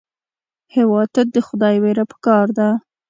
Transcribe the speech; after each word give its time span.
هېواد 0.75 1.07
ته 1.15 1.21
د 1.33 1.35
خدای 1.47 1.75
وېره 1.83 2.05
پکار 2.11 2.47
ده 2.57 2.67